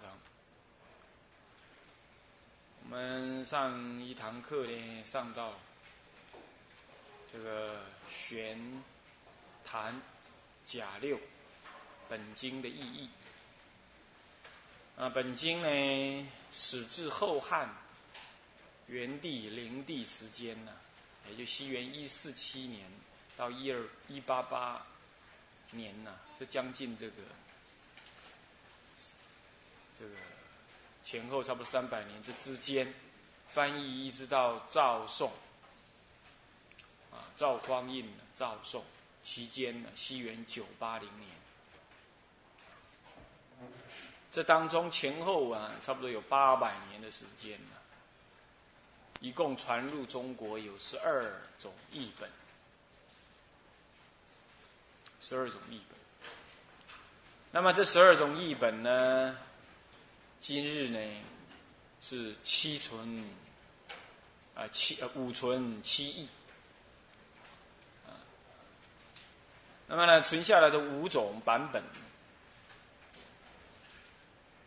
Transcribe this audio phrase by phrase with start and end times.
[0.00, 0.10] 长。
[2.82, 5.52] 我们上一堂课呢，上到
[7.32, 8.58] 这个玄
[9.64, 9.94] 谈
[10.66, 11.18] 甲六
[12.08, 13.08] 本经的意义。
[14.96, 17.68] 啊，本经呢始自后汉
[18.88, 20.72] 元帝、灵帝时间呢，
[21.28, 22.90] 也就西元一四七年
[23.36, 24.84] 到一二一八八
[25.70, 27.22] 年呐，这将近这个。
[30.00, 30.14] 这个
[31.04, 32.90] 前后差不多三百年这之间，
[33.50, 35.30] 翻译一直到赵宋，
[37.10, 38.82] 啊，赵匡胤赵宋
[39.22, 41.30] 期间呢，西元九八零年，
[44.32, 47.76] 这当中前后啊，差不多有八百年的时间呢，
[49.20, 52.30] 一共传入中国有十二种译本，
[55.20, 56.00] 十二种译本。
[57.50, 59.36] 那么这十二种译本呢？
[60.40, 60.98] 今日呢，
[62.00, 63.22] 是七存
[64.54, 66.26] 啊七呃五存七亿
[68.06, 68.16] 啊，
[69.86, 71.82] 那么呢存下来的五种版本。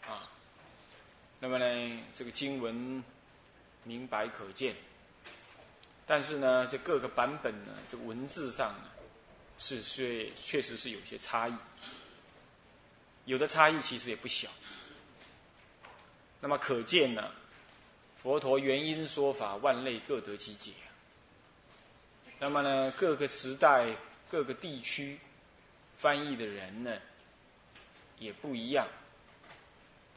[0.07, 0.29] 啊，
[1.39, 3.03] 那么呢这个经文
[3.83, 4.75] 明白可见，
[6.05, 8.91] 但是呢这各个版本呢这文字上呢
[9.57, 11.55] 是确确实是有些差异，
[13.25, 14.47] 有的差异其实也不小。
[16.43, 17.31] 那么可见呢，
[18.17, 20.73] 佛陀原因说法，万类各得其解。
[22.37, 23.95] 那么呢，各个时代、
[24.29, 25.17] 各个地区
[25.95, 26.97] 翻译的人呢，
[28.19, 28.85] 也不一样，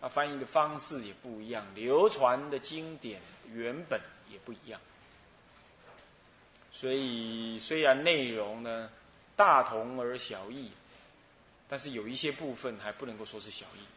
[0.01, 4.81] 他翻译的方式也不一样，流传的经典原本也不一样。
[6.73, 8.91] 所以，虽然内容呢
[9.37, 10.73] 大同而小异，
[11.69, 13.96] 但是有一些部分还不能够说是小异。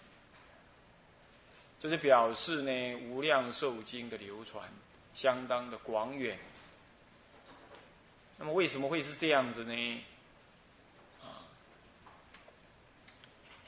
[1.79, 2.71] 这是表示呢，
[3.09, 4.69] 《无量寿经》的流传
[5.13, 6.37] 相当的广远。
[8.37, 10.03] 那么为什么会是这样子呢？
[11.21, 11.47] 啊，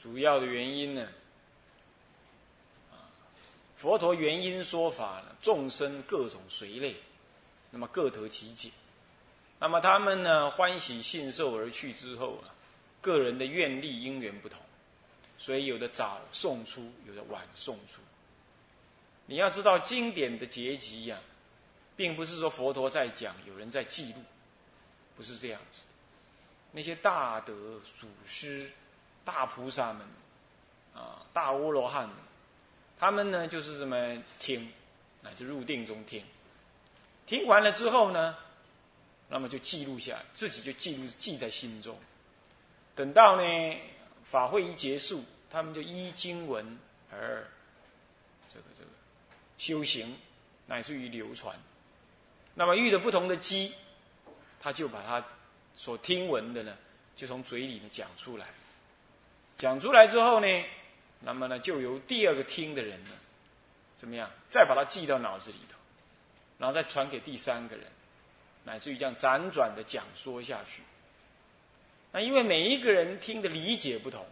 [0.00, 1.08] 主要的原因呢，
[3.76, 6.96] 佛陀原因说法呢，众生各种随类，
[7.70, 8.70] 那么各得其解。
[9.58, 12.52] 那么他们呢，欢喜信受而去之后啊，
[13.00, 14.60] 个人的愿力因缘不同。
[15.42, 18.00] 所以有的早送出，有的晚送出。
[19.26, 21.18] 你要知道经典的结集呀，
[21.96, 24.20] 并不是说佛陀在讲，有人在记录，
[25.16, 25.88] 不是这样子的。
[26.70, 28.70] 那些大德祖师、
[29.24, 30.06] 大菩萨们
[30.94, 32.16] 啊，大阿罗汉们，
[32.96, 34.70] 他们呢就是这么听，
[35.22, 36.24] 乃至入定中听。
[37.26, 38.36] 听完了之后呢，
[39.28, 41.98] 那么就记录下来，自己就记录记在心中。
[42.94, 43.76] 等到呢。
[44.24, 46.78] 法会一结束，他们就依经文
[47.10, 47.46] 而
[48.50, 48.90] 这个这个
[49.58, 50.16] 修行，
[50.66, 51.54] 乃至于流传。
[52.54, 53.74] 那么遇着不同的机，
[54.58, 55.22] 他就把他
[55.74, 56.74] 所听闻的呢，
[57.14, 58.46] 就从嘴里呢讲出来。
[59.58, 60.64] 讲出来之后呢，
[61.20, 63.10] 那么呢就由第二个听的人呢，
[63.94, 65.76] 怎么样，再把它记到脑子里头，
[66.56, 67.84] 然后再传给第三个人，
[68.64, 70.82] 乃至于这样辗转的讲说下去。
[72.10, 74.26] 那因为每一个人听的理解不同，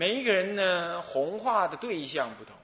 [0.00, 2.56] 每一个人呢弘化的对象不同，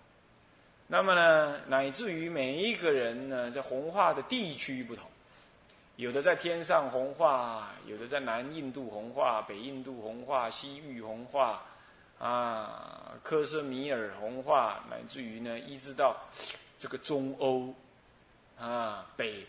[0.87, 5.05] 那么呢乃至于每一个人呢在弘化的地区不同，
[5.97, 11.63] 有的在天上弘化，有的在南印度弘化，北印度弘化，西域弘化，
[12.19, 16.17] 啊，科什米尔弘化，乃至于呢一直到
[16.79, 17.75] 这个中欧，
[18.59, 19.45] 啊，北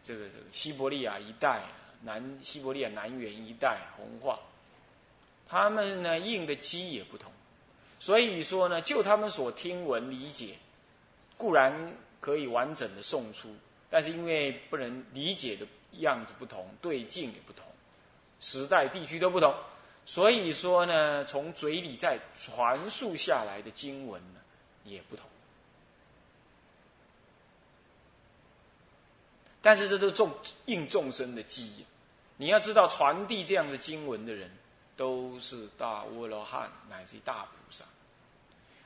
[0.00, 1.60] 这个这个西伯利亚一带。
[2.04, 4.38] 南西伯利亚南缘一带红化，
[5.48, 7.31] 他们呢印的机也不同，
[8.02, 10.56] 所以说呢，就他们所听闻理解，
[11.36, 13.54] 固然可以完整的送出，
[13.88, 15.64] 但是因为不能理解的
[16.00, 17.64] 样子不同，对境也不同，
[18.40, 19.54] 时代地区都不同，
[20.04, 24.40] 所以说呢，从嘴里再传述下来的经文呢
[24.82, 25.24] 也不同。
[29.60, 30.28] 但是这都众
[30.66, 31.86] 应众生的记忆。
[32.36, 34.50] 你要知道，传递这样的经文的人，
[34.96, 37.84] 都是大阿罗汉乃至大菩萨。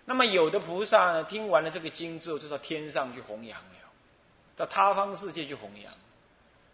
[0.07, 3.91] 那么有的菩萨呢，听完了这个经之后，就到天上去弘扬了，
[4.57, 5.93] 到他方世界去弘扬。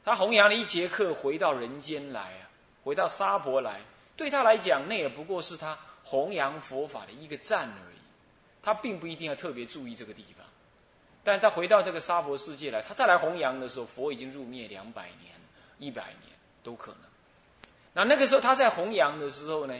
[0.05, 2.50] 他弘扬了一节课，回到人间来啊，
[2.84, 3.81] 回到沙婆来，
[4.17, 7.99] 对他来讲，那也不过是他弘扬佛法的一个站而已。
[8.62, 10.46] 他并不一定要特别注意这个地方。
[11.25, 15.32] 但是他回到这个沙婆世界来，他再来弘扬的时候，佛已经入灭两百年、
[15.78, 16.32] 一百年。
[16.64, 17.00] 都可能。
[17.93, 19.75] 那那个时候他在弘扬的时候呢，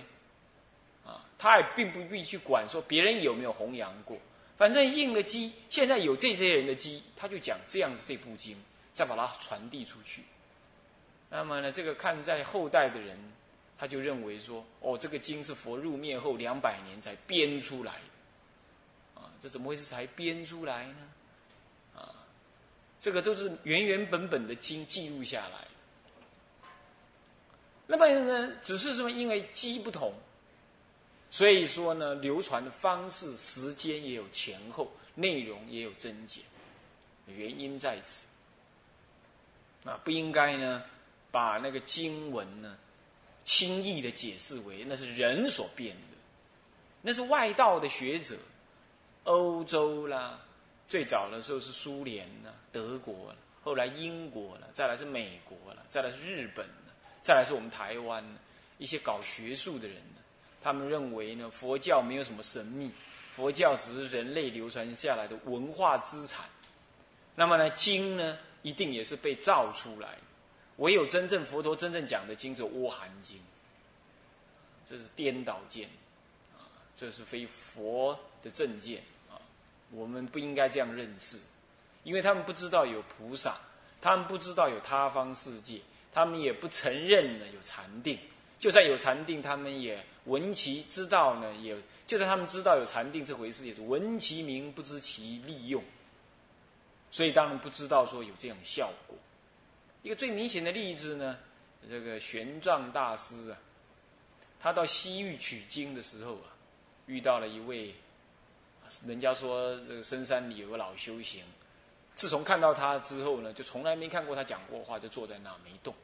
[1.43, 4.17] 他也并不必去管说别人有没有弘扬过，
[4.57, 8.57] 反正应了机，现在有这些人的机，他就讲这样子这部经，
[8.95, 10.23] 再把它传递出去。
[11.29, 13.19] 那么呢，这个看在后代的人，
[13.77, 20.97] 他就认为说，哦，这个经是佛入灭后两百年才编出来的，啊，这怎么会是才编出来呢？
[21.97, 22.15] 啊，
[23.01, 25.67] 这个都是原原本本的经记录下来。
[27.89, 30.15] 那么呢，只是说因为机不同，
[31.33, 36.45] 所以说呢，流传的方式、时间也有前后，内容也有增减，
[37.27, 38.27] 原因在此。
[39.83, 40.85] 那，不应该呢，
[41.31, 42.77] 把那个经文呢，
[43.47, 46.19] 轻易的解释为那是人所变的，
[47.01, 48.37] 那是外道的学者，
[49.25, 50.39] 欧洲啦，
[50.87, 53.35] 最早的时候是苏联啦、德国，
[53.65, 56.69] 后来英国了，再来是美国了，再来是日本。
[57.23, 58.23] 再来是我们台湾
[58.79, 60.22] 一些搞学术的人呢，
[60.63, 62.91] 他们认为呢，佛教没有什么神秘，
[63.31, 66.45] 佛教只是人类流传下来的文化资产。
[67.35, 70.23] 那么呢，经呢，一定也是被造出来的。
[70.77, 73.37] 唯有真正佛陀真正讲的经，是《阿含经》，
[74.89, 75.89] 这是颠倒见，
[76.55, 79.37] 啊，这是非佛的正见啊。
[79.91, 81.39] 我们不应该这样认识，
[82.05, 83.57] 因为他们不知道有菩萨，
[84.01, 85.81] 他们不知道有他方世界。
[86.15, 88.19] 他们也不承认呢有禅定，
[88.59, 91.77] 就算有禅定，他们也闻其知道呢，也
[92.07, 95.83] 就算他们知道有禅定这回事，也是闻其名不知其利用，
[97.11, 99.17] 所以当然不知道说有这样效果。
[100.03, 101.39] 一个最明显的例子呢，
[101.89, 103.59] 这个玄奘大师啊，
[104.61, 106.55] 他到西域取经的时候啊，
[107.07, 107.95] 遇到了一位，
[109.07, 111.43] 人家说这个深山里有个老修行。
[112.15, 115.95] 自从看到他之后呢，就从来没看过他讲过话，就坐在那没动。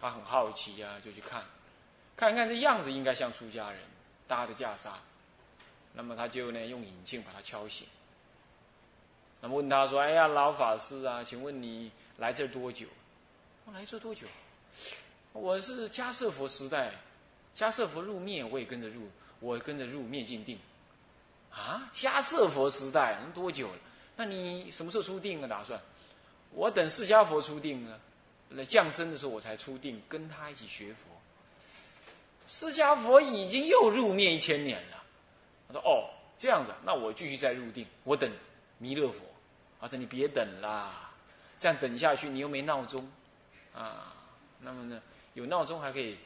[0.00, 1.42] 他很好奇啊，就去看，
[2.16, 3.80] 看看这样子应该像出家人
[4.26, 4.90] 搭的袈裟。
[5.92, 7.86] 那么他就呢用引镜把他敲醒。
[9.40, 12.86] 那么问他说：“哎呀，老法师啊，请问你来这多久？
[13.66, 14.26] 我来这多久？
[15.32, 16.90] 我是迦舍佛时代，
[17.54, 19.08] 迦舍佛入灭，我也跟着入，
[19.40, 20.58] 我跟着入灭尽定。
[21.50, 23.78] 啊，迦舍佛时代能多久了？”
[24.16, 25.46] 那你什么时候出定啊？
[25.46, 25.78] 打算？
[26.52, 27.98] 我等释迦佛出定啊，
[28.50, 31.15] 来降生的时候我才出定，跟他一起学佛。
[32.46, 35.02] 释迦佛已经又入灭一千年了。
[35.68, 36.08] 他说：“哦，
[36.38, 38.30] 这样子，那我继续再入定，我等
[38.78, 39.22] 弥勒佛。”
[39.80, 41.10] 他说：“你别等啦，
[41.58, 43.06] 这样等下去你又没闹钟
[43.74, 44.14] 啊。
[44.60, 45.02] 那么呢，
[45.34, 46.16] 有闹钟还可以，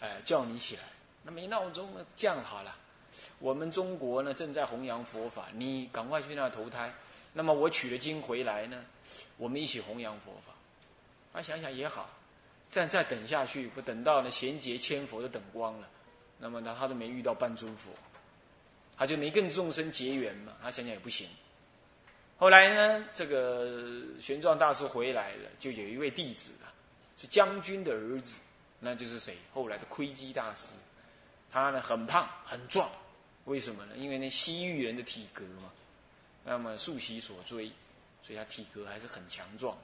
[0.00, 0.82] 哎，叫你起来。
[1.22, 2.76] 那没闹钟呢，这样好了，
[3.38, 6.92] 我们中国呢正在弘扬佛法，你赶快去那投胎。”
[7.32, 8.84] 那么我取了经回来呢，
[9.36, 10.52] 我们一起弘扬佛法。
[11.32, 12.10] 啊，想想也好，
[12.70, 15.88] 再再等下去，不等到呢贤劫千佛都等光了，
[16.38, 17.90] 那么呢他都没遇到半尊佛，
[18.96, 20.52] 他就没跟众生结缘嘛。
[20.62, 21.28] 他想想也不行。
[22.38, 26.72] 后来呢，这个玄奘大师回来了，就有一位弟子啊，
[27.16, 28.36] 是将军的儿子，
[28.78, 29.36] 那就是谁？
[29.52, 30.74] 后来的窥基大师。
[31.52, 32.88] 他呢很胖很壮，
[33.46, 33.96] 为什么呢？
[33.96, 35.70] 因为那西域人的体格嘛。
[36.44, 37.66] 那么素习所追，
[38.22, 39.76] 所以他体格还是很强壮。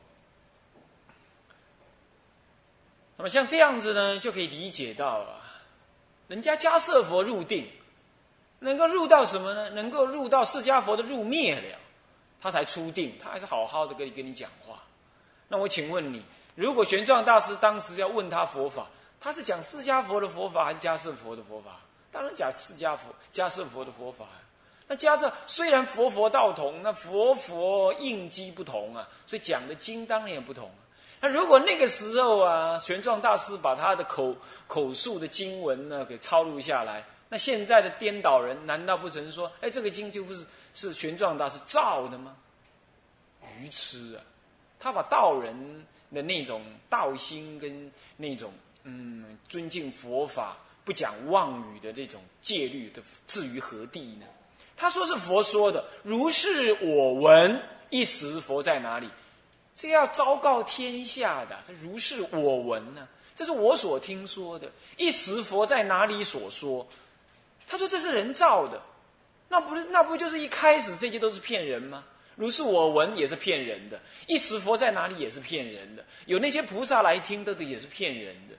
[3.17, 5.41] 那么像这样子呢，就可以理解到啊，
[6.29, 7.67] 人家迦舍佛入定，
[8.59, 9.71] 能够入到什么呢？
[9.71, 11.79] 能够入到释迦佛的入灭了，
[12.41, 14.83] 他才出定，他还是好好的跟你跟你讲话。
[15.49, 16.23] 那我请问你，
[16.55, 18.87] 如果玄奘大师当时要问他佛法，
[19.19, 21.81] 他是讲释迦佛的佛法还是迦舍佛的佛法？
[22.13, 24.27] 当然讲释迦佛、迦舍佛的佛法。
[24.89, 30.71] 那加上虽然佛佛道同，那佛佛应机不同啊，所以讲的经当然也不同。
[31.27, 34.33] 那如果那个时候啊，玄奘大师把他的口
[34.69, 42.37] 口述的经文呢给抄录下来，那现在的颠倒人难道不成说，哎，这个经就不是是玄奘大师造的吗？
[43.59, 44.23] 愚痴啊！
[44.79, 48.53] 他把道人的那种道心跟那种
[48.85, 54.27] 嗯尊敬佛法、不讲妄语的这种戒律，的置于何地呢？
[54.77, 57.61] 他说是佛说的，如是我闻。
[57.89, 59.09] 一时佛在哪里？
[59.77, 61.57] 这要昭告天下的。
[61.67, 63.07] 他如是我闻呢？
[63.35, 64.69] 这是我所听说的。
[64.97, 66.85] 一时佛在哪里所说？
[67.69, 68.81] 他说这是人造的，
[69.49, 72.03] 那不是那不就是一开始这些都是骗人吗？
[72.35, 74.01] 如是我闻也是骗人的。
[74.27, 76.05] 一时佛在哪里也是骗人的。
[76.25, 78.55] 有那些菩萨来听的，也是骗人的。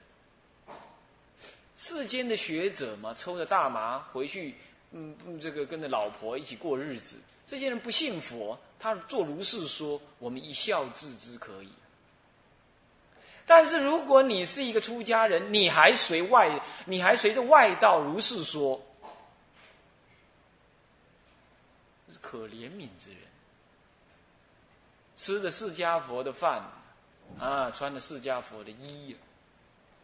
[1.77, 4.55] 世间的学者嘛，抽着大麻回去。
[4.91, 7.17] 嗯，这个跟着老婆一起过日子，
[7.47, 11.71] 这些人不信佛，他做如是说，我们一笑置之可以。
[13.45, 18.85] 但是如果你是一个出家人，你还随外，你还随着外道如是说，
[22.11, 23.19] 是可怜悯之人，
[25.15, 26.69] 吃着释迦佛的饭，
[27.39, 29.15] 啊，穿着释迦佛的衣，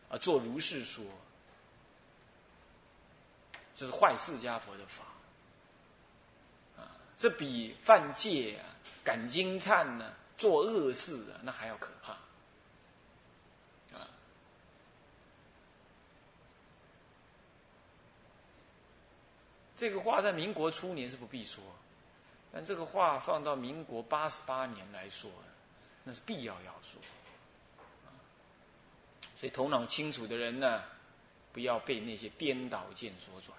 [0.08, 1.04] 啊，做如是说，
[3.76, 5.04] 这是坏释迦佛的法。
[7.24, 8.68] 这比犯戒啊、
[9.02, 12.18] 感经忏呢、做恶事啊，那还要可怕。
[19.78, 21.64] 这个话在民国初年是不必说，
[22.52, 25.32] 但这个话放到民国八十八年来说，
[26.04, 27.02] 那是必要要说。
[29.38, 30.84] 所以头脑清楚的人呢，
[31.54, 33.58] 不要被那些颠倒见所转。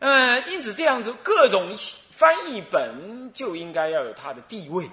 [0.00, 1.74] 嗯，因此这样子，各种
[2.10, 4.88] 翻译本就应该要有它的地位，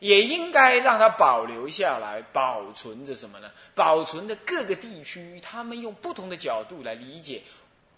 [0.00, 3.50] 也应该让它保留下来，保存着什么呢？
[3.74, 7.42] 保存着各个地区，他们用不同的角度来理解。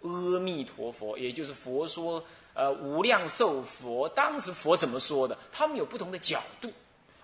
[0.03, 5.39] 阿弥陀佛，也就是佛说，呃，无量寿佛，当时佛怎么说的？
[5.51, 6.71] 他们有不同的角度，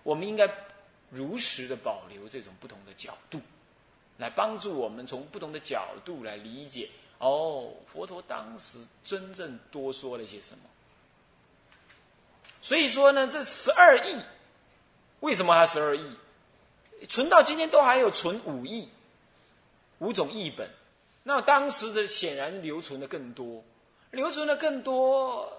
[0.02, 0.50] 我们应该
[1.10, 3.38] 如实的保留这种不同的角度，
[4.16, 6.88] 来帮助我们从不同的角度来理解。
[7.20, 10.64] 哦，佛陀当时真正多说了些什么？
[12.60, 14.20] 所以说呢，这十二亿，
[15.20, 16.16] 为什么还十二亿？
[17.08, 18.88] 存到今天都还有存五亿，
[19.98, 20.68] 五种译本。
[21.22, 23.62] 那当时的显然留存的更多，
[24.10, 25.50] 留存的更多。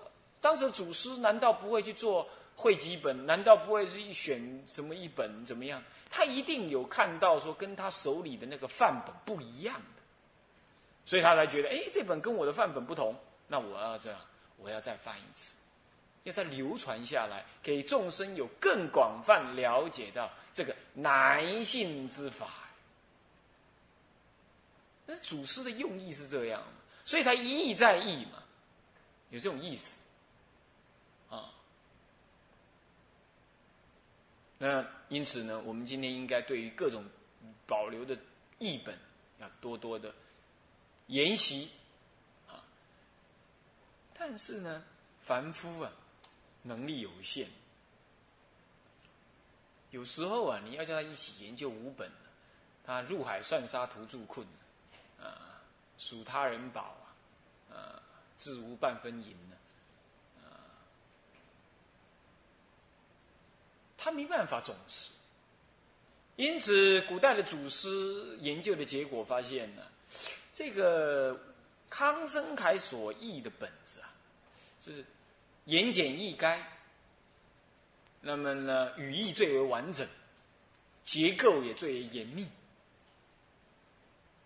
[0.41, 3.25] 当时祖师难道不会去做汇集本？
[3.27, 5.84] 难道不会是一选什么一本怎么样？
[6.10, 9.80] 他一定有看到说跟他手里的那个范本不一样，
[11.05, 13.15] 所以他才觉得，哎，这本跟我的范本不同，
[13.48, 14.20] 那我要这样，
[14.58, 15.55] 我要再翻一次，
[16.24, 22.48] 要再流传下来，给众生有更广泛了解到这个男性之法。
[25.05, 26.63] 那祖师的用意是这样，
[27.03, 28.41] 所以才一意在意嘛，
[29.29, 29.96] 有这种意思
[31.29, 31.51] 啊。
[34.58, 37.03] 那因此呢，我们今天应该对于各种
[37.65, 38.15] 保留的
[38.60, 38.98] 译本，
[39.39, 40.13] 要多多的
[41.12, 41.70] 研习
[42.50, 42.60] 啊。
[44.13, 44.84] 但是呢，
[45.22, 45.91] 凡夫啊，
[46.63, 47.48] 能力有限，
[49.91, 52.12] 有时候啊，你要叫他一起研究五本，
[52.84, 54.46] 他入海算沙徒助困。
[55.22, 55.62] 啊，
[56.00, 56.96] 属他人宝
[57.70, 58.01] 啊，啊，
[58.39, 59.56] 自无半分银呢，
[60.44, 60.65] 啊，
[63.96, 65.12] 他没办法总是。
[66.38, 69.84] 因此，古代的祖师研究的结果发现呢，
[70.62, 71.36] 这个
[71.89, 74.13] 康生凯所译的本子啊，
[74.80, 75.03] 就是
[75.65, 76.62] 言简意赅，
[78.22, 80.08] 那么呢，语义最为完整，
[81.03, 82.48] 结构也最为严密。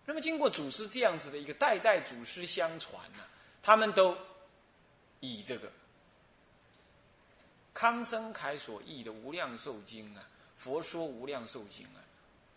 [0.06, 3.22] 那么，经过祖师这样子的一个代代祖师相传呢，
[3.62, 4.16] 他们都
[5.20, 5.70] 以这个
[7.74, 10.22] 康生凯所译的《无量寿经》啊，
[10.56, 12.00] 《佛说无量寿经》啊，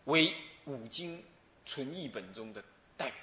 [0.06, 1.22] 为五经
[1.66, 2.64] 存译本中的
[2.96, 3.20] 代表。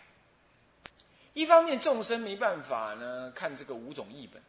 [1.36, 4.40] 一方面，众生没办法呢看这个五种译本；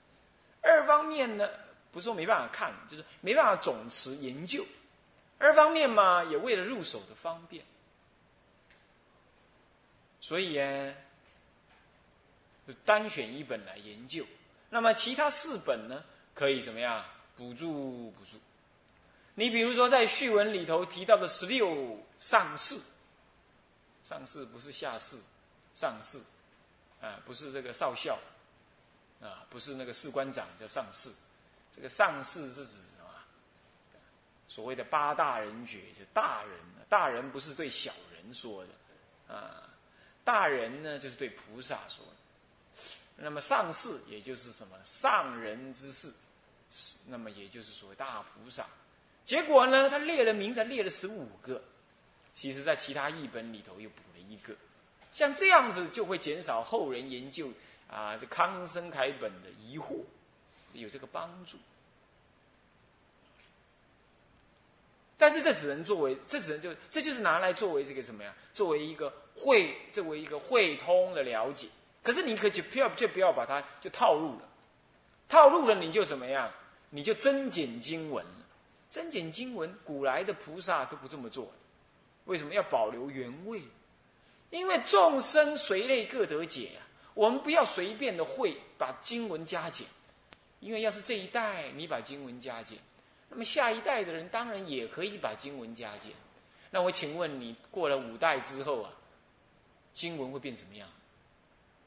[0.62, 1.46] 二方面呢，
[1.92, 4.64] 不是说没办法看，就是没办法总持研究；
[5.38, 7.66] 二方面嘛，也为了入手的方便。
[10.22, 10.96] 所以呢，
[12.86, 14.26] 单选一本来研究，
[14.70, 16.02] 那么其他四本呢，
[16.34, 17.04] 可以怎么样
[17.36, 18.38] 补助补助？
[19.36, 22.80] 你比如说在序文里头提到的十六上士，
[24.06, 25.18] 上士不是下士，
[25.74, 26.18] 上士，
[27.02, 28.18] 啊，不是这个少校，
[29.22, 31.12] 啊，不是那个士官长叫上士，
[31.76, 33.10] 这个上士是指什么？
[34.48, 39.64] 所谓的八大人觉，就大人，大人不是对小人说的，啊。
[40.24, 42.04] 大人呢，就是对菩萨说；
[43.16, 46.12] 那么上士，也就是什么上人之士，
[47.08, 48.66] 那么也就是所谓大菩萨。
[49.24, 51.64] 结果呢，他列了名，才列了十五个，
[52.34, 54.54] 其实在其他译本里头又补了一个。
[55.18, 57.50] 像这样子，就会减少后人研究
[57.90, 60.04] 啊这康生楷本的疑惑，
[60.74, 61.58] 有这个帮助。
[65.18, 68.32] 但是这只能作为，这只能就这就是拿来作为这个什么呀？
[68.54, 71.68] 作为一个会，作为一个汇通的了解。
[72.04, 74.48] 可是你可就不要就不要把它就套路了，
[75.28, 76.48] 套路了你就怎么样？
[76.92, 78.46] 你就增减经文了。
[78.92, 81.52] 增减经文，古来的菩萨都不这么做的。
[82.26, 83.64] 为什么要保留原味？
[84.50, 86.82] 因为众生随类各得解呀。
[87.14, 89.88] 我们不要随便的会把经文加减，
[90.60, 92.78] 因为要是这一代你把经文加减。
[93.30, 96.12] 那么下一代的人当然也可以把经文加减。
[96.70, 98.94] 那我请问你，过了五代之后啊，
[99.94, 100.88] 经文会变怎么样？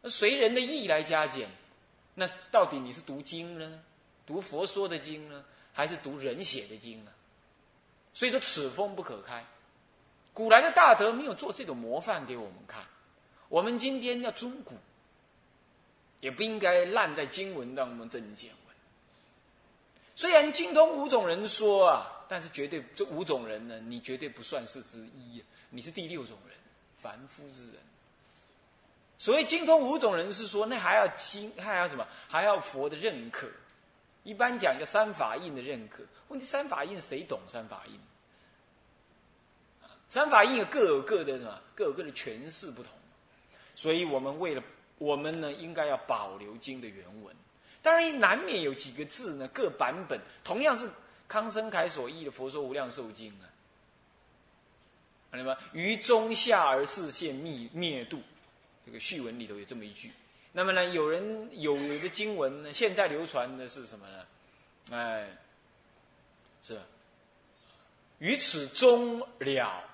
[0.03, 1.49] 那随人的意来加减，
[2.15, 3.81] 那到底你是读经呢？
[4.27, 5.45] 读佛说的经呢？
[5.73, 7.13] 还是读人写的经呢？
[8.13, 9.45] 所以说此风不可开。
[10.33, 12.85] 古来的大德没有做这种模范给我们看。
[13.49, 14.75] 我们今天要尊古，
[16.21, 18.77] 也不应该烂在经文当中增减文。
[20.15, 26.57] 虽然精通五种人说啊，但是绝对这五种人呢，你绝对不算是之一，你是第六种人，
[26.97, 27.77] 凡夫之人。
[29.19, 32.07] 所谓精通五种人是说，那还要经，还要什么？
[32.29, 33.49] 还要佛的认可。
[34.23, 36.05] 一般讲叫三法印的认可。
[36.29, 37.99] 问题三法印谁懂三法印？
[40.11, 41.63] 三法印各有各的什么？
[41.75, 42.93] 各有各的诠释不同。
[43.77, 44.63] 所以我们为了
[44.99, 47.35] 我们呢，应该要保留经的原文。
[47.81, 50.91] 当然，难免有几个字呢，各版本同样是
[51.29, 53.49] 康生凯所译的《佛说无量寿经》啊。
[55.31, 58.21] 那么于中下而四现灭灭度，
[58.85, 60.11] 这个序文里头有这么一句。
[60.51, 64.27] 那么呢，有人有的经文呢，现在流传的是什么呢？
[64.91, 65.39] 哎，
[66.61, 66.81] 是
[68.19, 69.85] 于此终了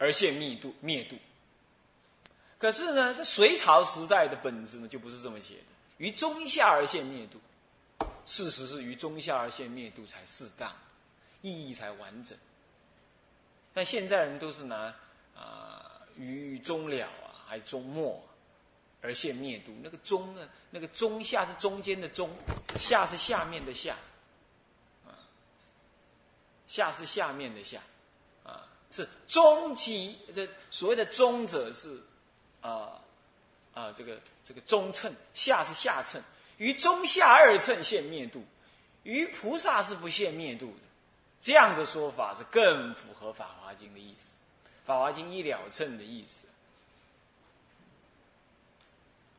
[0.00, 1.16] 而现灭度灭度。
[2.58, 5.64] 可是呢，这隋朝时代的本子呢，就不是这么写的。
[5.98, 7.38] 于中下而现灭度，
[8.24, 10.74] 事实是于中下而现灭度才适当，
[11.42, 12.36] 意义才完整。
[13.74, 14.94] 但现在人都是拿
[15.36, 18.22] 啊于中了啊，还中末
[19.02, 19.74] 而现灭度。
[19.82, 22.30] 那个中呢，那个中下是中间的中，
[22.78, 23.96] 下是下面的下，
[25.06, 25.12] 啊，
[26.66, 27.80] 下是下面的下，
[28.92, 30.18] 是中极。
[30.34, 32.00] 这所谓的中者是。
[32.62, 33.00] 啊
[33.72, 36.22] 啊，这个这个中称下是下称，
[36.58, 38.44] 于中下二称现灭度，
[39.04, 40.82] 于菩萨是不现灭度的，
[41.40, 44.36] 这样的说法是更符合《法华经》的意思，
[44.86, 46.46] 《法华经》一了称的意思。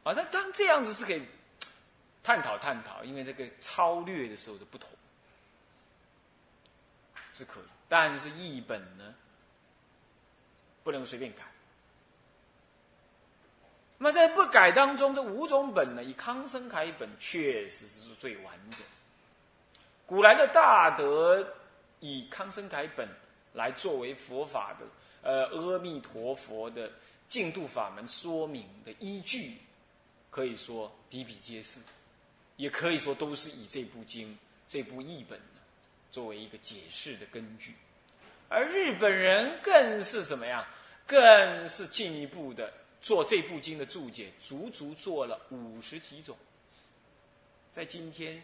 [0.03, 1.21] 啊，那当这样子是可以
[2.23, 4.89] 探讨探讨，因为这个超略的时候的不同
[7.33, 9.13] 是可以，但是译本呢
[10.83, 11.43] 不能随便改。
[13.97, 18.79] 那么在不改当中，这五种本呢，以康生楷本确实是最完整。
[20.07, 21.53] 古来的大德
[21.99, 23.07] 以康生楷本
[23.53, 24.85] 来作为佛法的
[25.21, 26.91] 呃阿弥陀佛的
[27.29, 29.55] 净度法门说明的依据，
[30.31, 31.79] 可以说比比皆是，
[32.57, 34.35] 也可以说都是以这部经
[34.67, 35.61] 这部译本呢
[36.11, 37.75] 作为一个解释的根据。
[38.51, 40.67] 而日本人更是什么呀？
[41.07, 42.71] 更是进一步的。
[43.01, 46.37] 做这部经的注解，足足做了五十几种。
[47.71, 48.43] 在今天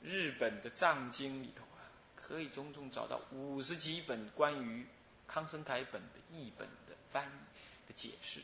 [0.00, 1.82] 日本的藏经里头啊，
[2.14, 4.86] 可以总总找到五十几本关于
[5.26, 8.40] 康生台本的译本的翻译的解释。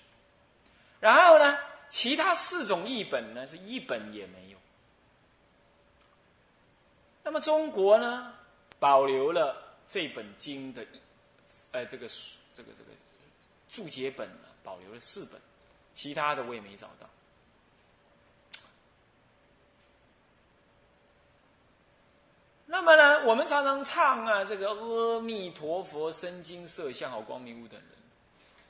[0.98, 1.56] 然后呢，
[1.90, 4.58] 其他四种译本呢，是一本也没有。
[7.22, 8.34] 那么中国呢，
[8.80, 10.86] 保留了这本经的，
[11.72, 12.08] 呃，这个
[12.56, 12.90] 这个这个
[13.68, 14.40] 注解本呢。
[14.66, 15.40] 保留了四本，
[15.94, 17.08] 其他的我也没找到。
[22.66, 27.90] 那么呢，我们常常唱啊，这个阿弥陀佛身经色相好光明无等人，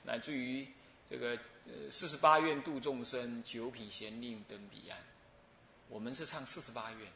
[0.05, 0.69] 乃至于
[1.09, 1.31] 这个
[1.65, 4.99] 呃四十八愿度众生，九品贤令登彼岸。
[5.89, 7.11] 我们是唱四十八愿，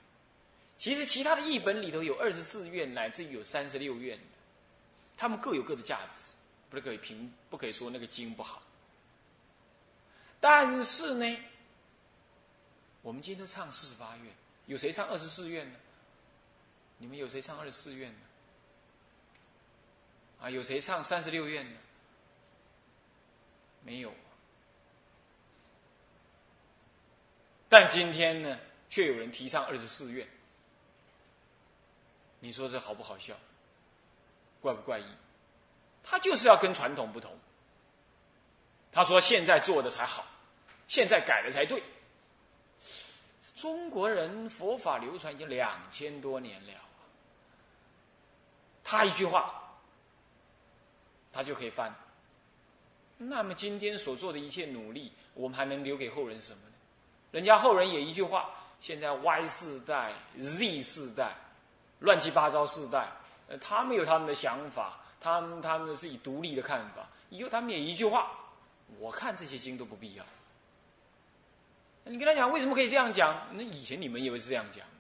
[0.80, 4.24] 其实其他的译本里头有二十四愿，乃至于有三十六愿的，
[5.14, 6.32] 他们各有各的价值，
[6.70, 8.62] 不可以评，不可以说那个经不好。
[10.40, 11.38] 但是呢，
[13.02, 15.78] 我们今天都唱四十八愿，有谁唱二十四愿呢？
[16.96, 18.18] 你们有谁唱二十四愿呢？
[20.40, 21.78] 啊，有谁唱三十六愿呢？
[23.84, 24.10] 没有。
[27.68, 30.26] 但今天呢，却有人提倡二十四愿，
[32.40, 33.35] 你说这好不好笑？
[34.61, 35.05] 怪不怪异？
[36.03, 37.31] 他就是要跟传统不同。
[38.92, 40.26] 他说：“现在做的才好，
[40.88, 41.83] 现在改的才对。
[43.55, 46.72] 中国人佛法流传已经两千多年了，
[48.83, 49.62] 他一句话，
[51.33, 51.94] 他就可以翻。
[53.16, 56.72] 那么今天所做的一切努力，我们还能留给后人什么呢？
[57.31, 58.50] 人家后人也一句话：
[58.81, 61.37] 现在 Y 世代、Z 世代，
[62.00, 63.08] 乱七八糟世代，
[63.48, 68.36] 呃，他们有他们的想法，他们他们是以独立的看法，以后他们也一句话。”
[68.98, 70.24] 我看这些经都不必要。
[72.02, 73.46] 你跟他讲为什么可以这样讲？
[73.52, 74.92] 那以前你们以为是这样讲的。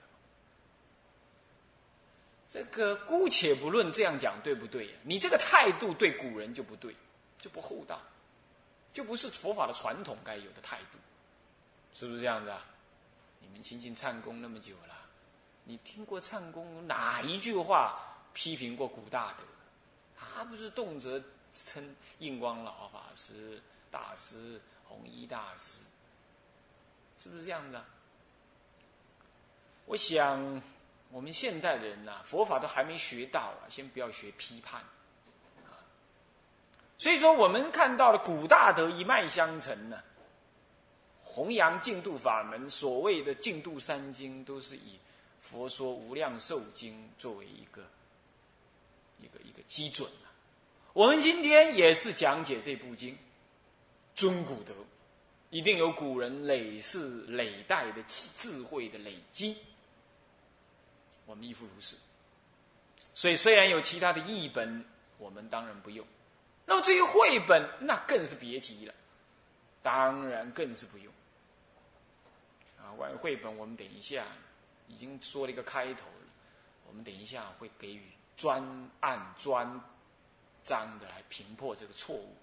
[2.48, 6.94] 这个姑且不论这样讲对不对，你这个态度对古人就不对，
[7.38, 8.00] 就不厚道，
[8.94, 10.98] 就不是佛法的传统该有的态度，
[11.92, 12.64] 是不是这样子啊？
[13.40, 14.94] 你们亲近唱功那么久了，
[15.64, 17.98] 你听过唱功哪一句话
[18.32, 19.44] 批评过古大德？
[20.18, 25.84] 他不是动辄称印光老法师、大师、弘一大师，
[27.16, 27.84] 是不是这样的？
[29.86, 30.62] 我想，
[31.10, 34.82] 我们现代的人呐，佛法都还没学到啊，先不要学批判。
[36.98, 39.98] 所以说，我们看到了古大德一脉相承呢，
[41.24, 44.98] 弘扬净土法门，所谓的净土三经，都是以
[45.50, 47.82] 佛说《无量寿经》作为一个
[49.18, 50.08] 一个一个基准
[50.92, 53.18] 我们今天也是讲解这部经，
[54.14, 54.72] 尊古德，
[55.50, 59.56] 一定有古人累世累代的智慧的累积，
[61.26, 61.96] 我们亦复如是。
[63.12, 64.84] 所以，虽然有其他的译本，
[65.18, 66.06] 我们当然不用。
[66.64, 68.94] 那么至于绘本，那更是别提了，
[69.82, 71.12] 当然更是不用。
[72.78, 74.24] 啊，关于绘本，我们等一下
[74.90, 76.32] 已经说了一个开头了，
[76.88, 78.02] 我们等一下会给予
[78.36, 78.62] 专
[78.98, 79.80] 案专
[80.64, 82.34] 章的来评破这个错误。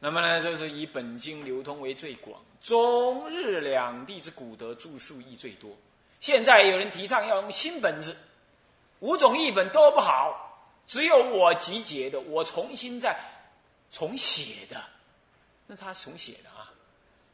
[0.00, 5.70] 那么呢，这是以本经流通为最广，中日两地之古德著述亦最多。
[6.18, 8.16] 现在有人提倡要用新本子，
[8.98, 10.48] 五种译本都不好。
[10.86, 13.16] 只有我集结的，我重新再
[13.92, 14.82] 重写的，
[15.66, 16.72] 那他重写的啊，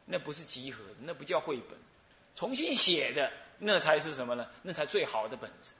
[0.04, 1.78] 那不是集合，那不叫绘本，
[2.36, 4.46] 重新写的那才是什么呢？
[4.62, 5.72] 那才最好的本子。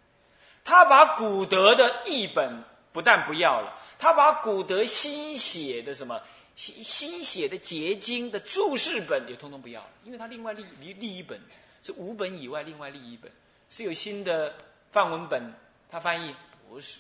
[0.65, 6.21] 他把古德的译本不但不要了，他把古德新写的什么
[6.57, 11.41] 新新写的结晶的注释本也通通不要了，因为他另外立立立一本
[11.83, 13.31] 是五本以外另外立一本
[13.69, 14.55] 是有新的
[14.91, 15.53] 范文本，
[15.91, 16.35] 他翻译
[16.69, 16.99] 不是。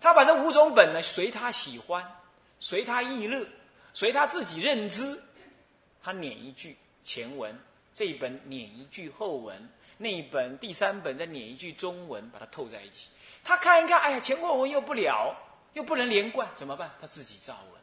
[0.00, 2.04] 他把这五种本呢，随他喜欢，
[2.60, 3.46] 随他意乐，
[3.94, 5.22] 随他自己认知，
[6.02, 7.58] 他捻一句前文，
[7.94, 13.08] 这一本捻一句后文，那一本第三本再捻一句中文，把它透在一起。
[13.44, 15.36] 他看一看，哎呀，前后文又不了，
[15.74, 16.90] 又不能连贯，怎么办？
[17.00, 17.80] 他自己造文，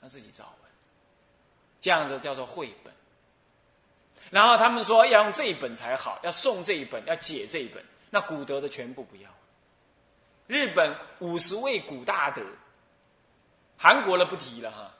[0.00, 0.70] 他自己造文，
[1.80, 2.92] 这样子叫做绘本。
[4.30, 9.30] 然后他们说要用这一本才好，要送这一本，要解这一本，那古德的全部不要。
[10.46, 12.42] 日本五十位古大德，
[13.78, 14.94] 韩国的不提了哈。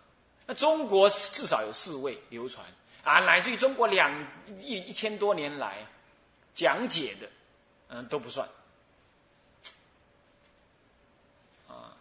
[0.46, 2.66] 那中国至少有四位流传
[3.04, 4.12] 啊，乃至于中国两
[4.60, 5.86] 一一千多年来
[6.54, 7.28] 讲解的，
[7.88, 8.48] 嗯都不算
[11.68, 11.96] 啊，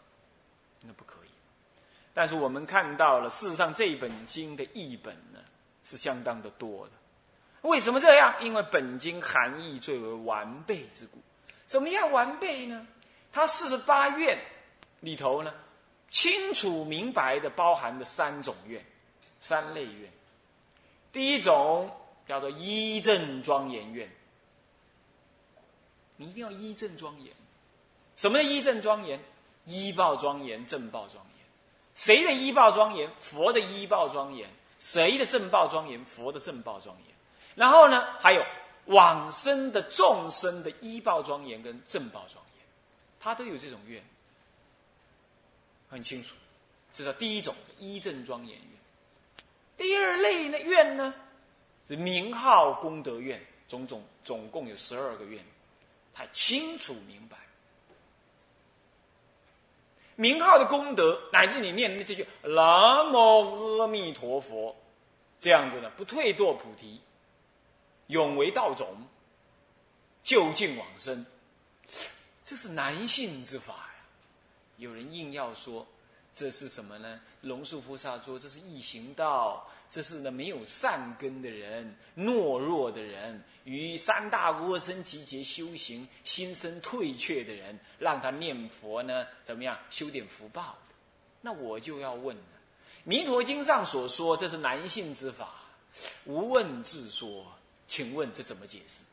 [0.82, 1.30] 那不可以。
[2.14, 5.40] 但是我们看到了，事实上这一本经的译本呢
[5.84, 6.92] 是相当的多的。
[7.62, 8.36] 为什么这样？
[8.42, 11.20] 因为本经含义最为完备之故。
[11.68, 12.86] 怎么样完备呢？
[13.32, 14.38] 他四十八愿
[15.00, 15.54] 里头呢，
[16.10, 18.84] 清楚明白的包含的三种愿，
[19.40, 20.12] 三类愿。
[21.12, 21.90] 第一种
[22.28, 24.10] 叫做一正庄严愿，
[26.16, 27.34] 你一定要一正庄严。
[28.16, 29.20] 什么叫一正庄严？
[29.66, 31.46] 一报庄严，正报庄严。
[31.94, 33.12] 谁的一报庄严？
[33.20, 34.50] 佛的一报庄严。
[34.80, 36.04] 谁的正报庄严？
[36.06, 37.16] 佛的正报庄严。
[37.56, 38.44] 然后呢，还有
[38.86, 42.66] 往生的众生的一报庄严跟正报庄严。
[43.20, 44.04] 他都有这种愿，
[45.90, 46.36] 很清楚，
[46.94, 48.71] 这叫第一种一正庄严愿。
[49.82, 51.12] 第二类呢愿呢，
[51.88, 55.44] 是名号功德愿，种种总共有十二个愿，
[56.14, 57.36] 他清楚明白。
[60.18, 64.76] 名号的功德，乃至你念的这句“南无阿弥陀佛”，
[65.42, 67.02] 这样子呢，不退堕菩提，
[68.06, 68.88] 永为道种，
[70.22, 71.26] 就近往生。
[72.44, 73.96] 这是男性之法呀！
[74.78, 75.88] 有人硬要说
[76.34, 77.20] 这是什么呢？
[77.42, 90.78] 龙树菩萨说这是异行道，这是呢没有善根的人、懦弱的人，与三大阿僧祇劫修行心生退却的人，让他念佛呢，怎么样修点福报？
[91.42, 92.44] 那我就要问了：
[93.04, 95.56] 《弥陀经》上所说这是男性之法，
[96.24, 97.46] 无问自说，
[97.90, 99.04] 请问这怎么解释？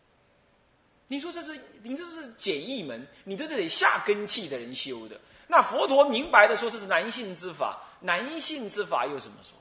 [1.09, 5.21] 你说这是你这是简易门，你这是得下根器的人修的。
[5.49, 9.59] 那佛陀明白的说这是男性之法，男性之法又怎么说？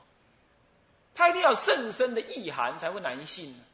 [1.14, 3.64] 他一定要甚深的意涵才会男性呢。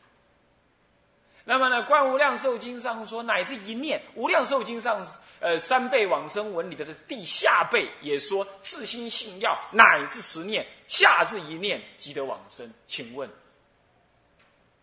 [1.45, 5.07] 那么呢，《观无量寿经》上说，乃至一念，《无量寿经》上
[5.41, 12.73] 呃三倍往生文里的地下辈也说，自心信要乃至十念，下至一念即得往生。
[12.87, 13.29] 请问，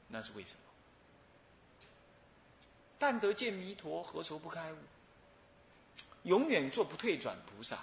[0.08, 0.60] 那是为什么？
[3.00, 4.76] 但得见弥陀，何愁不开悟？
[6.24, 7.78] 永远做不退转菩萨。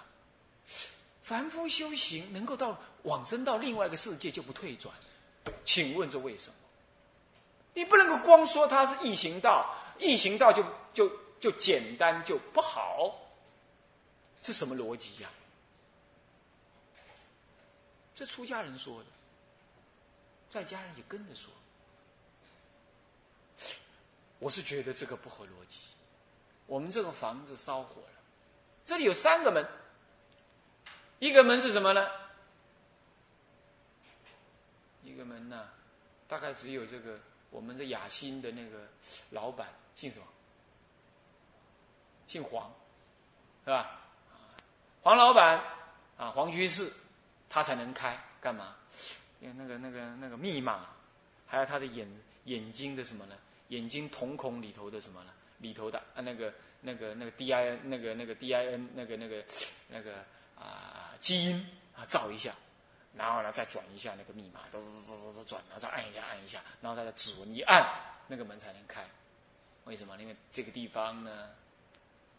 [1.23, 4.93] 凡夫修行能够到往生到另外一个世界就不退转，
[5.63, 6.53] 请问这为什么？
[7.75, 13.15] 你不能够光说它是异行道，异行道就就就简单就不好，
[14.41, 15.29] 这什么逻辑呀？
[18.15, 19.05] 这出家人说的，
[20.49, 21.51] 在家人也跟着说。
[24.39, 25.85] 我是觉得这个不合逻辑。
[26.65, 28.18] 我们这个房子烧火了，
[28.85, 29.65] 这里有三个门，
[31.19, 32.07] 一个门是什么呢？
[35.03, 35.69] 一个门呢，
[36.27, 38.87] 大概只有这个我们的雅兴的那个
[39.31, 40.25] 老板姓什么？
[42.27, 42.71] 姓黄，
[43.65, 43.99] 是吧？
[45.01, 45.59] 黄老板
[46.17, 46.91] 啊，黄居士，
[47.49, 48.75] 他才能开，干嘛？
[49.39, 50.87] 因为那个那个那个密码，
[51.47, 52.07] 还有他的眼
[52.43, 53.35] 眼睛的什么呢？
[53.69, 55.31] 眼睛瞳孔里头的什么呢？
[55.59, 59.43] 里头的啊那个那个那个 D I N 那个那个 D I N 那个那个
[59.87, 60.23] 那个
[60.55, 61.65] 啊基因
[61.95, 62.53] 啊照一下，
[63.15, 67.85] 然后呢再转一下那个密码，嘟嘟嘟嘟转，然后再按一下按一下，然后再指纹一按，
[68.27, 69.03] 那个门才能开。
[69.85, 70.15] 为什么？
[70.17, 71.49] 因为这个地方呢，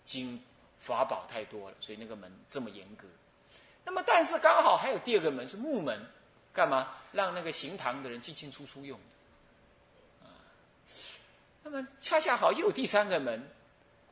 [0.05, 0.41] 经
[0.79, 3.07] 法宝太多了，所以那个门这么严格。
[3.85, 6.07] 那么但是刚好还有第二个门是木门，
[6.53, 6.95] 干嘛？
[7.13, 8.97] 让那个行堂的人进进出出用
[10.23, 10.31] 啊。
[11.65, 13.43] 那么恰恰好又有第三个门，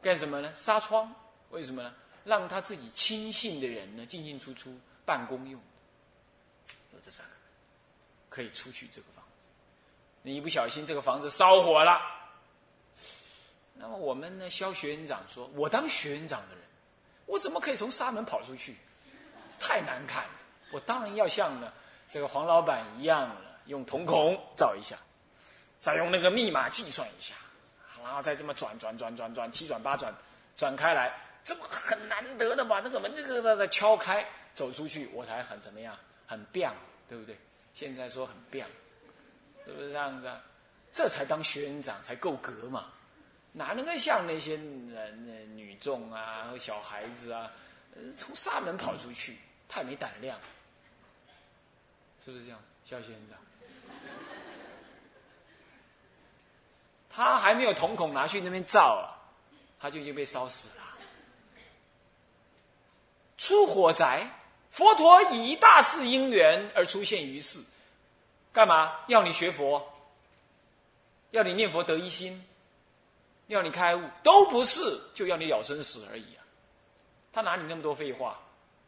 [0.03, 0.53] 干什么呢？
[0.55, 1.13] 纱窗，
[1.51, 1.95] 为什么呢？
[2.25, 5.61] 让他自己亲信的人呢进进出出办公用。
[6.93, 7.33] 有这三个，
[8.29, 9.47] 可以出去这个房子。
[10.23, 12.01] 你一不小心这个房子烧火了，
[13.75, 14.51] 那么我们呢？
[14.51, 16.65] 肖学院长说：“我当学院长的人，
[17.27, 18.77] 我怎么可以从纱门跑出去？
[19.59, 20.31] 太难看了！
[20.73, 21.73] 我当然要像呢
[22.11, 24.97] 这个黄老板一样了，用瞳孔照一下。”
[25.81, 27.37] 再用那个密码计算一下，
[28.03, 30.13] 然后再这么转转转转转七转八转，
[30.57, 31.13] 转开来，
[31.45, 36.75] 这么很难得的把这个门这个再敲开，走出去，我才很怎么样，很棒，
[37.09, 37.37] 对不对？
[37.75, 38.69] 现在说很棒，
[39.65, 40.31] 是不是这样子？
[40.91, 42.91] 这才当学院长才够格嘛，
[43.53, 47.53] 哪能够像那些人、女众啊、小孩子啊，
[48.17, 49.37] 从沙门跑出去，
[49.69, 50.41] 太没胆量，
[52.25, 53.21] 是不是这样，肖学院
[57.19, 59.11] 他还没有瞳孔拿去那边照啊，
[59.81, 60.85] 他就已经被烧死了。
[63.37, 64.25] 出火灾，
[64.71, 67.61] 佛陀以大事因缘而出现于世，
[68.53, 69.01] 干嘛？
[69.09, 69.85] 要你学佛，
[71.33, 72.41] 要你念佛得一心，
[73.49, 76.47] 要你开悟，都不是，就要你了生死而已啊！
[77.33, 78.39] 他哪里那么多废话？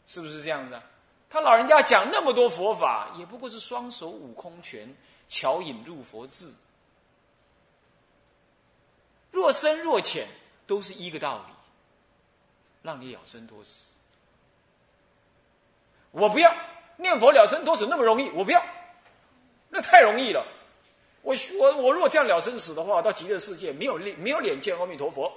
[0.06, 0.80] 是不是这样的？
[1.28, 4.96] 他老人家讲那么多佛法，也不过是双手悟空拳，
[5.28, 6.54] 巧引入佛智。
[9.30, 10.26] 若深若浅，
[10.66, 11.54] 都是一个道理，
[12.82, 13.90] 让你了生脱死。
[16.10, 16.52] 我不要
[16.96, 18.64] 念佛了生脱死那么容易，我不要，
[19.68, 20.44] 那太容易了。
[21.22, 25.32] 我我我若这样了生死的话，到极乐世界没有脸没有脸见阿弥陀佛。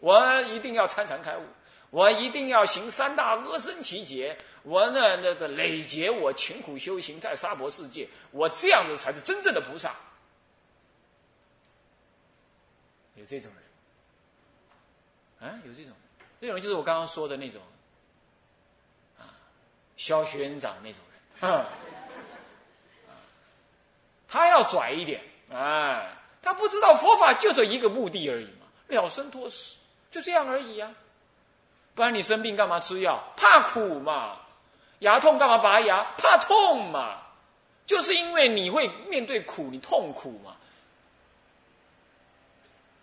[0.00, 1.42] 我一定要参禅开悟，
[1.90, 9.94] 我一定要行三大阿僧祇劫，我那那那累劫我勤苦修行在娑婆世界，我这样子才是真正的菩萨。
[13.20, 13.52] 有这种
[15.40, 17.60] 人，啊，有这种人，这种人就是我刚刚说的那种，
[19.18, 19.28] 啊，
[19.98, 21.66] 肖学院长那种人， 啊，
[24.26, 25.20] 他要拽一点，
[25.52, 29.76] 啊，他不知道佛法就这一个目的而已嘛，了生脱死，
[30.10, 30.90] 就这样而已呀。
[31.94, 33.22] 不然你生病干嘛吃药？
[33.36, 34.38] 怕苦嘛。
[35.00, 36.02] 牙痛干嘛拔牙？
[36.16, 37.20] 怕痛嘛。
[37.84, 40.56] 就是因为你会面对苦，你痛苦嘛。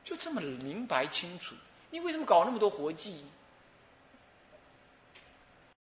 [0.08, 1.54] 就这么明白清楚，
[1.92, 3.26] 你为什么搞那么多活计？